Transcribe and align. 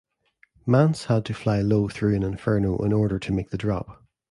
Mantz 0.67 1.05
had 1.09 1.25
to 1.25 1.33
fly 1.35 1.61
low 1.61 1.87
through 1.87 2.15
an 2.15 2.23
inferno 2.23 2.77
in 2.79 2.91
order 2.91 3.19
to 3.19 3.31
make 3.31 3.51
the 3.51 3.55
drop. 3.57 4.03